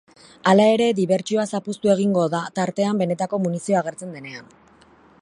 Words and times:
Hala 0.51 0.63
ere, 0.77 0.87
dibertsioa 0.99 1.43
zapuztu 1.57 1.93
egingo 1.97 2.25
da 2.37 2.41
tartean 2.61 3.05
benetako 3.05 3.43
munizioa 3.47 3.83
agertzen 3.85 4.19
denean. 4.19 4.53